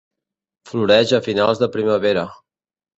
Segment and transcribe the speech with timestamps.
[0.69, 2.29] Floreix a finals de primavera.